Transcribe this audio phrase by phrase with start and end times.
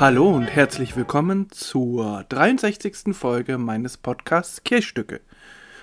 [0.00, 3.16] Hallo und herzlich willkommen zur 63.
[3.16, 5.20] Folge meines Podcasts Kirchstücke.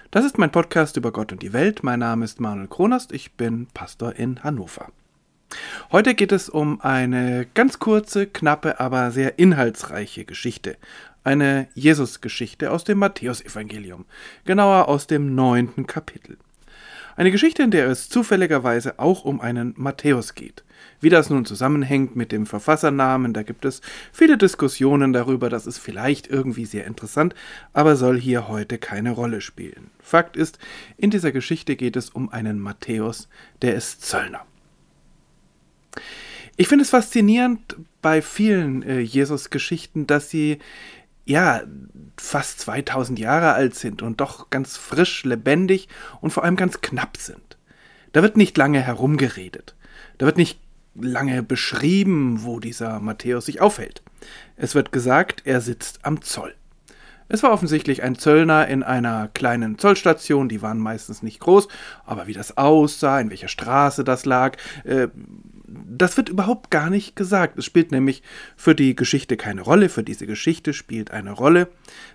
[0.10, 1.84] Das ist mein Podcast über Gott und die Welt.
[1.84, 4.88] Mein Name ist Manuel Kronast, ich bin Pastor in Hannover.
[5.92, 10.78] Heute geht es um eine ganz kurze, knappe, aber sehr inhaltsreiche Geschichte.
[11.26, 14.06] Eine Jesus-Geschichte aus dem Matthäusevangelium,
[14.46, 16.38] genauer aus dem neunten Kapitel.
[17.18, 20.66] Eine Geschichte, in der es zufälligerweise auch um einen Matthäus geht.
[21.00, 25.78] Wie das nun zusammenhängt mit dem Verfassernamen, da gibt es viele Diskussionen darüber, das ist
[25.78, 27.34] vielleicht irgendwie sehr interessant,
[27.72, 29.92] aber soll hier heute keine Rolle spielen.
[30.02, 30.60] Fakt ist,
[30.98, 33.30] in dieser Geschichte geht es um einen Matthäus,
[33.62, 34.46] der ist Zöllner.
[36.58, 40.60] Ich finde es faszinierend bei vielen äh, Jesus-Geschichten, dass sie
[41.26, 41.62] ja,
[42.18, 45.90] fast 2000 Jahre alt sind und doch ganz frisch, lebendig
[46.22, 47.58] und vor allem ganz knapp sind.
[48.14, 49.76] Da wird nicht lange herumgeredet.
[50.18, 50.60] Da wird nicht
[50.94, 54.02] lange beschrieben, wo dieser Matthäus sich aufhält.
[54.56, 56.56] Es wird gesagt, er sitzt am Zoll.
[57.28, 61.68] Es war offensichtlich ein Zöllner in einer kleinen Zollstation, die waren meistens nicht groß,
[62.06, 65.08] aber wie das aussah, in welcher Straße das lag, äh,
[65.68, 67.58] das wird überhaupt gar nicht gesagt.
[67.58, 68.22] Es spielt nämlich
[68.56, 69.90] für die Geschichte keine Rolle.
[69.90, 71.70] Für diese Geschichte spielt eine Rolle,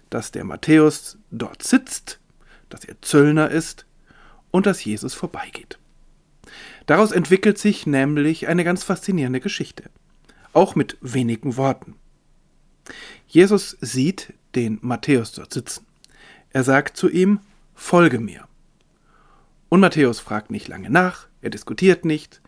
[0.09, 2.21] dass der Matthäus dort sitzt,
[2.69, 3.87] dass er Zöllner ist
[4.51, 5.79] und dass Jesus vorbeigeht.
[6.87, 9.85] Daraus entwickelt sich nämlich eine ganz faszinierende Geschichte,
[10.53, 11.95] auch mit wenigen Worten.
[13.27, 15.87] Jesus sieht den Matthäus dort sitzen.
[16.51, 17.41] Er sagt zu ihm,
[17.75, 18.47] Folge mir.
[19.69, 22.41] Und Matthäus fragt nicht lange nach, er diskutiert nicht,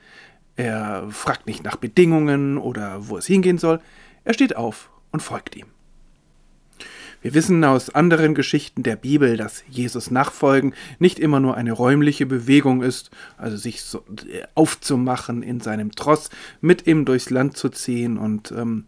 [0.56, 3.80] er fragt nicht nach Bedingungen oder wo es hingehen soll.
[4.24, 5.66] Er steht auf und folgt ihm.
[7.22, 12.26] Wir wissen aus anderen Geschichten der Bibel, dass Jesus nachfolgen nicht immer nur eine räumliche
[12.26, 17.68] Bewegung ist, also sich so äh, aufzumachen in seinem Tross, mit ihm durchs Land zu
[17.68, 18.86] ziehen und ähm,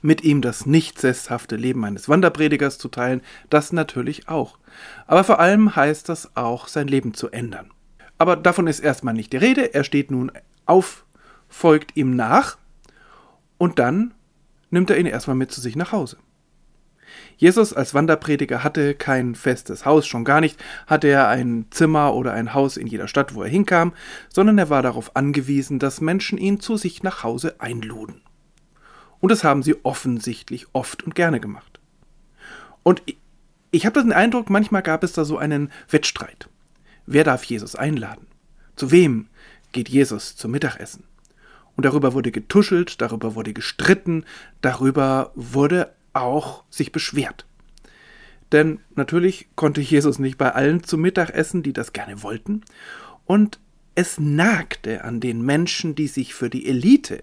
[0.00, 3.20] mit ihm das nicht sesshafte Leben eines Wanderpredigers zu teilen,
[3.50, 4.58] das natürlich auch.
[5.06, 7.70] Aber vor allem heißt das auch, sein Leben zu ändern.
[8.16, 9.74] Aber davon ist erstmal nicht die Rede.
[9.74, 10.32] Er steht nun
[10.66, 11.04] auf,
[11.48, 12.58] folgt ihm nach
[13.58, 14.14] und dann
[14.70, 16.18] nimmt er ihn erstmal mit zu sich nach Hause.
[17.36, 22.32] Jesus als Wanderprediger hatte kein festes Haus, schon gar nicht hatte er ein Zimmer oder
[22.32, 23.92] ein Haus in jeder Stadt, wo er hinkam,
[24.28, 28.22] sondern er war darauf angewiesen, dass Menschen ihn zu sich nach Hause einluden.
[29.20, 31.80] Und das haben sie offensichtlich oft und gerne gemacht.
[32.82, 33.02] Und
[33.70, 36.48] ich habe den Eindruck, manchmal gab es da so einen Wettstreit.
[37.06, 38.26] Wer darf Jesus einladen?
[38.76, 39.28] Zu wem
[39.76, 41.04] geht Jesus zum Mittagessen.
[41.76, 44.24] Und darüber wurde getuschelt, darüber wurde gestritten,
[44.62, 47.44] darüber wurde auch sich beschwert.
[48.52, 52.62] Denn natürlich konnte Jesus nicht bei allen zum Mittag essen, die das gerne wollten.
[53.26, 53.60] Und
[53.94, 57.22] es nagte an den Menschen, die sich für die Elite,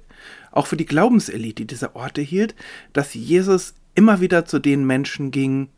[0.52, 2.54] auch für die Glaubenselite dieser Orte hielt,
[2.94, 5.70] dass Jesus immer wieder zu den Menschen ging,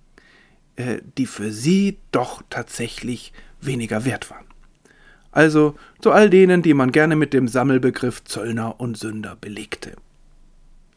[0.75, 3.31] äh, die für sie doch tatsächlich
[3.61, 4.45] weniger wert waren
[5.35, 9.91] also zu all denen, die man gerne mit dem Sammelbegriff Zöllner und Sünder belegte.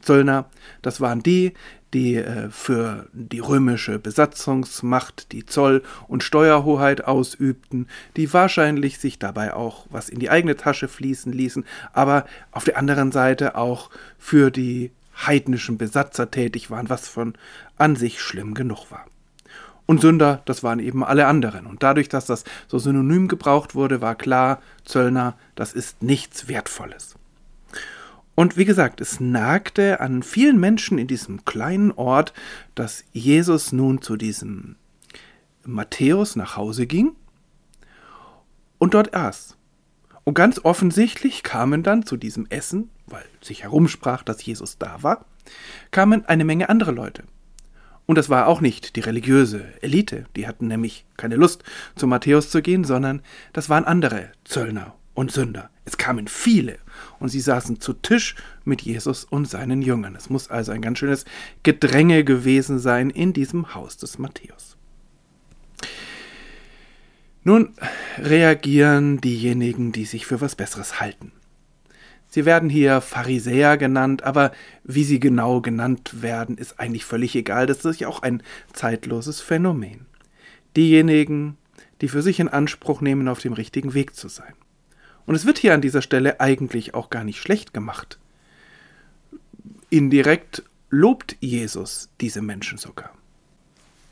[0.01, 0.49] Zöllner,
[0.81, 1.53] das waren die,
[1.93, 9.55] die äh, für die römische Besatzungsmacht die Zoll- und Steuerhoheit ausübten, die wahrscheinlich sich dabei
[9.55, 14.53] auch was in die eigene Tasche fließen ließen, aber auf der anderen Seite auch für
[14.53, 14.93] die
[15.27, 17.35] heidnischen Besatzer tätig waren, was von
[17.77, 19.05] an sich schlimm genug war.
[19.89, 21.65] Und Sünder, das waren eben alle anderen.
[21.65, 27.15] Und dadurch, dass das so synonym gebraucht wurde, war klar, Zöllner, das ist nichts Wertvolles.
[28.35, 32.35] Und wie gesagt, es nagte an vielen Menschen in diesem kleinen Ort,
[32.75, 34.77] dass Jesus nun zu diesem
[35.65, 37.17] Matthäus nach Hause ging
[38.77, 39.57] und dort aß.
[40.25, 45.25] Und ganz offensichtlich kamen dann zu diesem Essen, weil sich herumsprach, dass Jesus da war,
[45.93, 47.25] kamen eine Menge andere Leute.
[48.09, 51.63] Und das war auch nicht die religiöse Elite, die hatten nämlich keine Lust,
[51.95, 53.21] zu Matthäus zu gehen, sondern
[53.53, 55.69] das waren andere Zöllner und Sünder.
[55.85, 56.79] Es kamen viele
[57.19, 58.35] und sie saßen zu Tisch
[58.65, 60.17] mit Jesus und seinen Jüngern.
[60.17, 61.27] Es muss also ein ganz schönes
[61.65, 64.79] Gedränge gewesen sein in diesem Haus des Matthäus.
[67.45, 67.75] Nun
[68.17, 71.33] reagieren diejenigen, die sich für was Besseres halten.
[72.29, 74.53] Sie werden hier Pharisäer genannt, aber
[74.85, 77.67] wie sie genau genannt werden, ist eigentlich völlig egal.
[77.67, 78.43] Das ist ja auch ein
[78.73, 80.07] zeitloses Phänomen.
[80.77, 81.57] Diejenigen,
[82.01, 84.53] die für sich in Anspruch nehmen, auf dem richtigen Weg zu sein.
[85.27, 88.19] Und es wird hier an dieser Stelle eigentlich auch gar nicht schlecht gemacht.
[89.91, 93.13] Indirekt lobt Jesus diese Menschen sogar.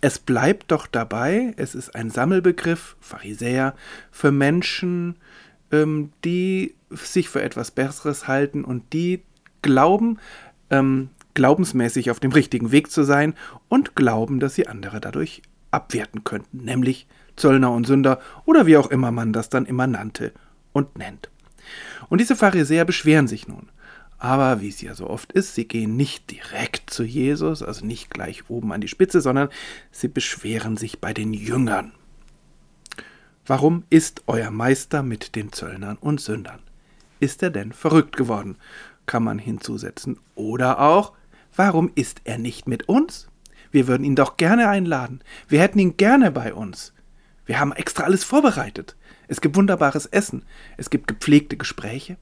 [0.00, 3.74] Es bleibt doch dabei, es ist ein Sammelbegriff, Pharisäer,
[4.10, 5.16] für Menschen,
[5.72, 9.22] ähm, die sich für etwas Besseres halten und die
[9.62, 10.18] glauben,
[10.70, 13.34] ähm, glaubensmäßig auf dem richtigen Weg zu sein
[13.68, 18.90] und glauben, dass sie andere dadurch abwerten könnten, nämlich Zöllner und Sünder oder wie auch
[18.90, 20.32] immer man das dann immer nannte
[20.72, 21.30] und nennt.
[22.08, 23.68] Und diese Pharisäer beschweren sich nun.
[24.18, 28.08] Aber wie es ja so oft ist, sie gehen nicht direkt zu Jesus, also nicht
[28.08, 29.50] gleich oben an die Spitze, sondern
[29.90, 31.92] sie beschweren sich bei den Jüngern.
[33.48, 36.58] Warum ist euer Meister mit den Zöllnern und Sündern?
[37.20, 38.56] Ist er denn verrückt geworden?
[39.06, 40.18] Kann man hinzusetzen.
[40.34, 41.12] Oder auch,
[41.54, 43.28] warum ist er nicht mit uns?
[43.70, 45.20] Wir würden ihn doch gerne einladen.
[45.46, 46.92] Wir hätten ihn gerne bei uns.
[47.44, 48.96] Wir haben extra alles vorbereitet.
[49.28, 50.44] Es gibt wunderbares Essen.
[50.76, 52.16] Es gibt gepflegte Gespräche.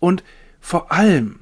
[0.00, 0.24] Und
[0.58, 1.40] vor allem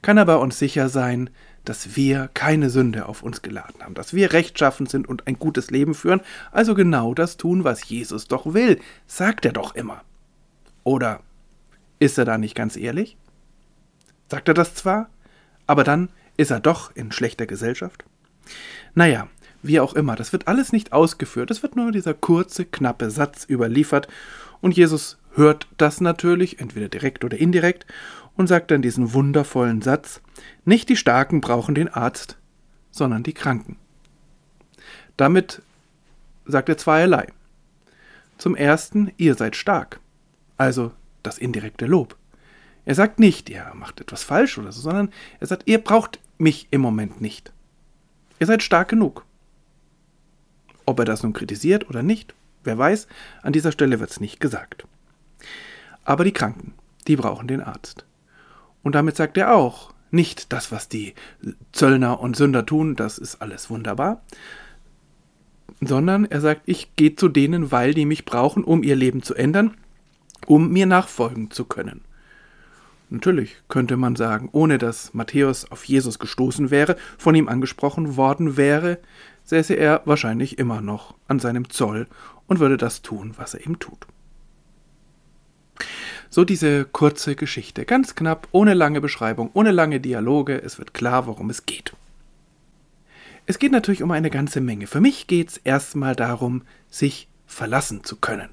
[0.00, 1.28] kann er bei uns sicher sein,
[1.64, 5.70] dass wir keine Sünde auf uns geladen haben, dass wir rechtschaffen sind und ein gutes
[5.70, 6.20] Leben führen,
[6.50, 10.02] also genau das tun, was Jesus doch will, sagt er doch immer.
[10.84, 11.20] Oder
[11.98, 13.16] ist er da nicht ganz ehrlich?
[14.28, 15.08] Sagt er das zwar,
[15.66, 18.04] aber dann ist er doch in schlechter Gesellschaft?
[18.94, 19.28] Naja,
[19.62, 23.46] wie auch immer, das wird alles nicht ausgeführt, es wird nur dieser kurze, knappe Satz
[23.48, 24.08] überliefert,
[24.60, 27.86] und Jesus hört das natürlich, entweder direkt oder indirekt,
[28.36, 30.20] und sagt dann diesen wundervollen Satz,
[30.64, 32.36] nicht die Starken brauchen den Arzt,
[32.90, 33.76] sondern die Kranken.
[35.16, 35.62] Damit
[36.46, 37.28] sagt er zweierlei.
[38.38, 40.00] Zum ersten, ihr seid stark,
[40.56, 40.92] also
[41.22, 42.16] das indirekte Lob.
[42.84, 46.66] Er sagt nicht, ihr macht etwas falsch oder so, sondern er sagt, ihr braucht mich
[46.70, 47.52] im Moment nicht.
[48.40, 49.24] Ihr seid stark genug.
[50.84, 53.06] Ob er das nun kritisiert oder nicht, wer weiß,
[53.42, 54.84] an dieser Stelle wird es nicht gesagt.
[56.04, 56.74] Aber die Kranken,
[57.06, 58.04] die brauchen den Arzt.
[58.82, 61.14] Und damit sagt er auch, nicht das, was die
[61.72, 64.22] Zöllner und Sünder tun, das ist alles wunderbar,
[65.80, 69.34] sondern er sagt, ich gehe zu denen, weil die mich brauchen, um ihr Leben zu
[69.34, 69.74] ändern,
[70.46, 72.02] um mir nachfolgen zu können.
[73.08, 78.56] Natürlich könnte man sagen, ohne dass Matthäus auf Jesus gestoßen wäre, von ihm angesprochen worden
[78.56, 78.98] wäre,
[79.44, 82.06] säße er wahrscheinlich immer noch an seinem Zoll
[82.46, 84.06] und würde das tun, was er ihm tut.
[86.34, 91.26] So diese kurze Geschichte, ganz knapp, ohne lange Beschreibung, ohne lange Dialoge, es wird klar,
[91.26, 91.94] worum es geht.
[93.44, 94.86] Es geht natürlich um eine ganze Menge.
[94.86, 98.48] Für mich geht es erstmal darum, sich verlassen zu können.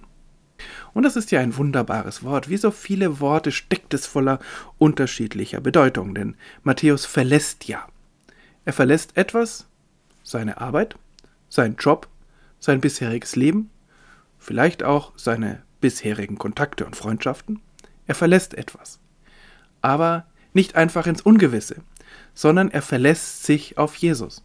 [0.94, 2.50] Und das ist ja ein wunderbares Wort.
[2.50, 4.40] Wie so viele Worte steckt es voller
[4.78, 7.88] unterschiedlicher Bedeutung, denn Matthäus verlässt ja.
[8.66, 9.68] Er verlässt etwas,
[10.22, 10.98] seine Arbeit,
[11.48, 12.10] seinen Job,
[12.60, 13.70] sein bisheriges Leben,
[14.38, 17.62] vielleicht auch seine bisherigen Kontakte und Freundschaften.
[18.10, 19.00] Er verlässt etwas.
[19.82, 21.76] Aber nicht einfach ins Ungewisse,
[22.34, 24.44] sondern er verlässt sich auf Jesus.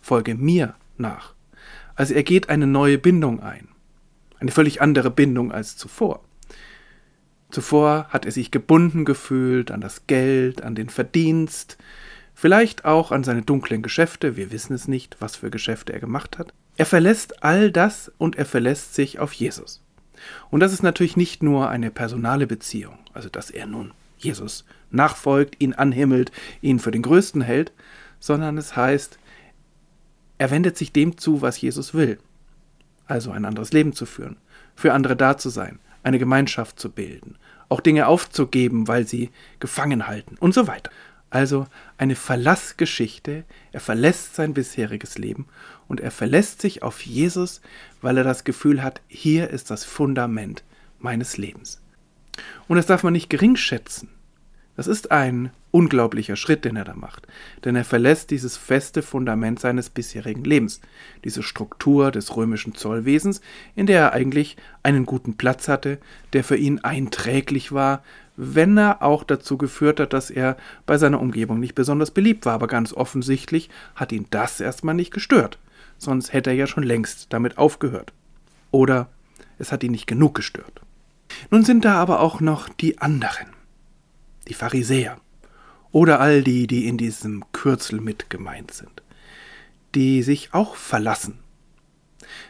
[0.00, 1.32] Folge mir nach.
[1.94, 3.68] Also er geht eine neue Bindung ein.
[4.40, 6.24] Eine völlig andere Bindung als zuvor.
[7.52, 11.78] Zuvor hat er sich gebunden gefühlt an das Geld, an den Verdienst,
[12.34, 16.36] vielleicht auch an seine dunklen Geschäfte, wir wissen es nicht, was für Geschäfte er gemacht
[16.36, 16.52] hat.
[16.76, 19.83] Er verlässt all das und er verlässt sich auf Jesus.
[20.50, 25.60] Und das ist natürlich nicht nur eine personale Beziehung, also dass er nun Jesus nachfolgt,
[25.60, 27.72] ihn anhimmelt, ihn für den Größten hält,
[28.20, 29.18] sondern es heißt,
[30.38, 32.18] er wendet sich dem zu, was Jesus will.
[33.06, 34.36] Also ein anderes Leben zu führen,
[34.74, 37.36] für andere da zu sein, eine Gemeinschaft zu bilden,
[37.68, 39.30] auch Dinge aufzugeben, weil sie
[39.60, 40.90] gefangen halten und so weiter.
[41.30, 41.66] Also
[41.98, 45.46] eine Verlassgeschichte, er verlässt sein bisheriges Leben
[45.88, 47.60] und er verlässt sich auf Jesus,
[48.00, 50.62] weil er das Gefühl hat, hier ist das Fundament
[50.98, 51.80] meines Lebens.
[52.68, 54.08] Und das darf man nicht gering schätzen.
[54.76, 57.26] Das ist ein unglaublicher Schritt, den er da macht,
[57.64, 60.80] denn er verlässt dieses feste Fundament seines bisherigen Lebens,
[61.24, 63.40] diese Struktur des römischen Zollwesens,
[63.76, 65.98] in der er eigentlich einen guten Platz hatte,
[66.32, 68.02] der für ihn einträglich war,
[68.36, 72.54] wenn er auch dazu geführt hat, dass er bei seiner Umgebung nicht besonders beliebt war,
[72.54, 75.58] aber ganz offensichtlich hat ihn das erstmal nicht gestört
[75.98, 78.12] sonst hätte er ja schon längst damit aufgehört.
[78.70, 79.08] Oder
[79.58, 80.80] es hat ihn nicht genug gestört.
[81.50, 83.48] Nun sind da aber auch noch die anderen,
[84.48, 85.18] die Pharisäer
[85.92, 89.02] oder all die, die in diesem Kürzel mit gemeint sind,
[89.94, 91.38] die sich auch verlassen.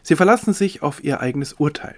[0.03, 1.97] Sie verlassen sich auf ihr eigenes Urteil,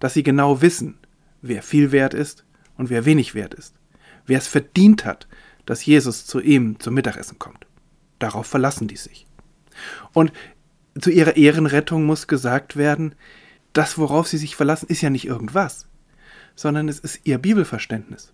[0.00, 0.98] dass sie genau wissen,
[1.40, 2.44] wer viel wert ist
[2.76, 3.74] und wer wenig wert ist,
[4.26, 5.28] wer es verdient hat,
[5.66, 7.66] dass Jesus zu ihm zum Mittagessen kommt.
[8.18, 9.26] Darauf verlassen die sich.
[10.12, 10.32] Und
[11.00, 13.14] zu ihrer Ehrenrettung muss gesagt werden,
[13.72, 15.86] das, worauf sie sich verlassen, ist ja nicht irgendwas,
[16.54, 18.32] sondern es ist ihr Bibelverständnis.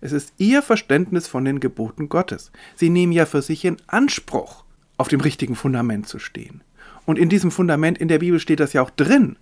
[0.00, 2.50] Es ist ihr Verständnis von den Geboten Gottes.
[2.74, 4.64] Sie nehmen ja für sich in Anspruch,
[4.96, 6.62] auf dem richtigen Fundament zu stehen.
[7.06, 9.36] Und in diesem Fundament in der Bibel steht das ja auch drin,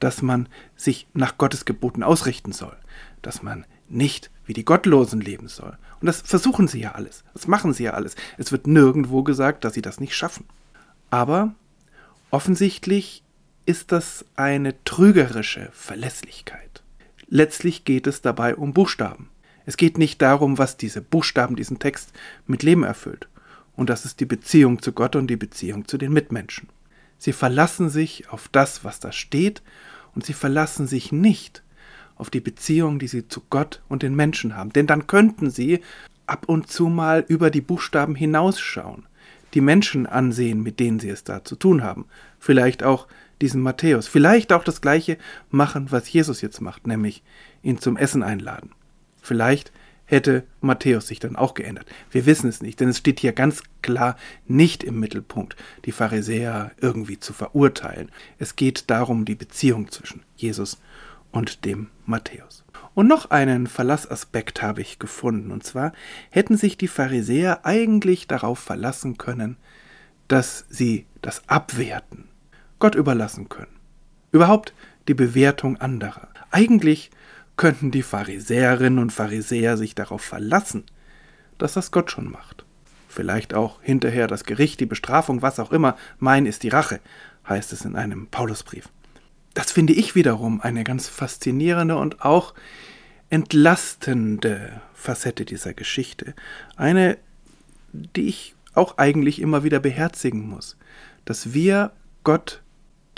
[0.00, 2.76] dass man sich nach Gottes Geboten ausrichten soll,
[3.22, 5.78] dass man nicht wie die Gottlosen leben soll.
[6.00, 7.24] Und das versuchen sie ja alles.
[7.32, 8.16] Das machen sie ja alles.
[8.36, 10.44] Es wird nirgendwo gesagt, dass sie das nicht schaffen.
[11.14, 11.54] Aber
[12.32, 13.22] offensichtlich
[13.66, 16.82] ist das eine trügerische Verlässlichkeit.
[17.28, 19.28] Letztlich geht es dabei um Buchstaben.
[19.64, 22.12] Es geht nicht darum, was diese Buchstaben diesen Text
[22.48, 23.28] mit Leben erfüllt.
[23.76, 26.68] Und das ist die Beziehung zu Gott und die Beziehung zu den Mitmenschen.
[27.18, 29.62] Sie verlassen sich auf das, was da steht,
[30.16, 31.62] und sie verlassen sich nicht
[32.16, 34.72] auf die Beziehung, die sie zu Gott und den Menschen haben.
[34.72, 35.80] Denn dann könnten sie
[36.26, 39.06] ab und zu mal über die Buchstaben hinausschauen,
[39.54, 42.06] die Menschen ansehen, mit denen sie es da zu tun haben.
[42.38, 43.06] Vielleicht auch
[43.40, 44.06] diesen Matthäus.
[44.06, 45.18] Vielleicht auch das gleiche
[45.50, 47.22] machen, was Jesus jetzt macht, nämlich
[47.62, 48.70] ihn zum Essen einladen.
[49.22, 49.72] Vielleicht
[50.06, 51.86] hätte Matthäus sich dann auch geändert.
[52.10, 56.72] Wir wissen es nicht, denn es steht hier ganz klar nicht im Mittelpunkt, die Pharisäer
[56.80, 58.10] irgendwie zu verurteilen.
[58.38, 60.78] Es geht darum, die Beziehung zwischen Jesus
[61.30, 62.63] und dem Matthäus.
[62.94, 65.92] Und noch einen Verlassaspekt habe ich gefunden, und zwar
[66.30, 69.56] hätten sich die Pharisäer eigentlich darauf verlassen können,
[70.28, 72.28] dass sie das Abwerten
[72.78, 73.76] Gott überlassen können.
[74.30, 74.72] Überhaupt
[75.08, 76.28] die Bewertung anderer.
[76.50, 77.10] Eigentlich
[77.56, 80.84] könnten die Pharisäerinnen und Pharisäer sich darauf verlassen,
[81.58, 82.64] dass das Gott schon macht.
[83.08, 85.96] Vielleicht auch hinterher das Gericht, die Bestrafung, was auch immer.
[86.18, 87.00] Mein ist die Rache,
[87.48, 88.88] heißt es in einem Paulusbrief.
[89.54, 92.54] Das finde ich wiederum eine ganz faszinierende und auch
[93.30, 96.34] entlastende Facette dieser Geschichte.
[96.76, 97.18] Eine,
[97.92, 100.76] die ich auch eigentlich immer wieder beherzigen muss,
[101.24, 101.92] dass wir
[102.24, 102.62] Gott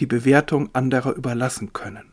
[0.00, 2.12] die Bewertung anderer überlassen können.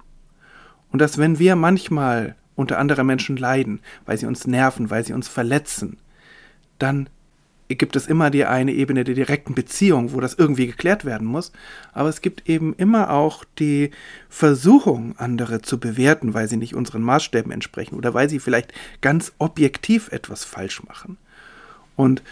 [0.91, 5.13] Und dass wenn wir manchmal unter anderer Menschen leiden, weil sie uns nerven, weil sie
[5.13, 5.97] uns verletzen,
[6.79, 7.09] dann
[7.75, 11.51] gibt es immer die eine Ebene der direkten Beziehung, wo das irgendwie geklärt werden muss,
[11.93, 13.91] aber es gibt eben immer auch die
[14.29, 19.33] Versuchung, andere zu bewerten, weil sie nicht unseren Maßstäben entsprechen oder weil sie vielleicht ganz
[19.37, 21.17] objektiv etwas falsch machen.
[21.95, 22.23] Und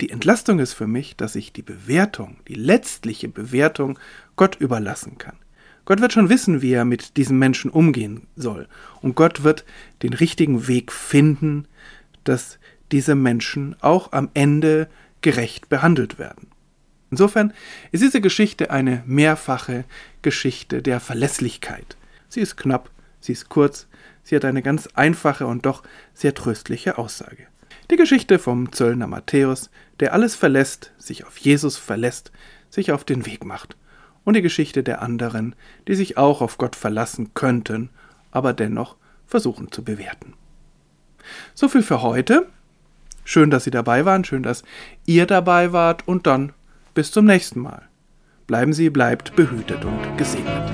[0.00, 3.98] die Entlastung ist für mich, dass ich die Bewertung, die letztliche Bewertung
[4.36, 5.36] Gott überlassen kann.
[5.84, 8.68] Gott wird schon wissen, wie er mit diesem Menschen umgehen soll.
[9.00, 9.64] Und Gott wird
[10.02, 11.66] den richtigen Weg finden,
[12.24, 12.58] dass
[12.92, 14.88] diese Menschen auch am Ende
[15.22, 16.48] gerecht behandelt werden.
[17.10, 17.52] Insofern
[17.90, 19.84] ist diese Geschichte eine mehrfache
[20.22, 21.96] Geschichte der Verlässlichkeit.
[22.28, 23.86] Sie ist knapp, sie ist kurz,
[24.22, 25.82] sie hat eine ganz einfache und doch
[26.14, 27.46] sehr tröstliche Aussage.
[27.90, 29.70] Die Geschichte vom Zöllner Matthäus,
[30.00, 32.32] der alles verlässt, sich auf Jesus verlässt,
[32.70, 33.76] sich auf den Weg macht.
[34.24, 35.54] Und die Geschichte der anderen,
[35.88, 37.90] die sich auch auf Gott verlassen könnten,
[38.30, 38.96] aber dennoch
[39.26, 40.34] versuchen zu bewerten.
[41.54, 42.46] So viel für heute.
[43.24, 44.62] Schön, dass Sie dabei waren, schön, dass
[45.06, 46.52] ihr dabei wart und dann
[46.94, 47.82] bis zum nächsten Mal.
[48.46, 50.70] Bleiben Sie, bleibt behütet und gesegnet.